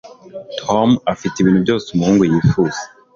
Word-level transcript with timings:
Tom 0.59 0.89
afite 1.13 1.35
ibintu 1.39 1.59
byose 1.65 1.87
umuhungu 1.89 2.23
yifuza. 2.31 2.81